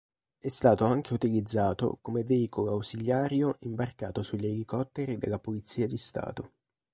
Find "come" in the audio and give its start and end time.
2.01-2.23